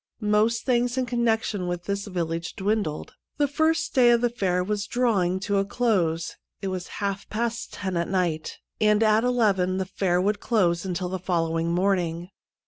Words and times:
Most 0.33 0.65
things 0.65 0.97
in 0.97 1.05
connection 1.05 1.67
with 1.67 1.83
this 1.83 2.07
village 2.07 2.55
dwindled. 2.55 3.13
The 3.37 3.47
first 3.47 3.93
day 3.93 4.09
of 4.09 4.21
the 4.21 4.31
fair 4.31 4.63
was 4.63 4.87
draw 4.87 5.21
ing 5.21 5.39
to 5.41 5.57
a 5.57 5.63
close. 5.63 6.37
It 6.59 6.69
was 6.69 6.87
half 7.05 7.29
past 7.29 7.73
ten 7.73 7.95
at 7.97 8.09
night, 8.09 8.57
and 8.79 9.03
at 9.03 9.23
eleven 9.23 9.77
the 9.77 9.85
fair 9.85 10.19
would 10.19 10.39
close 10.39 10.85
until 10.85 11.09
the 11.09 11.19
following 11.19 11.71
morning. 11.71 12.29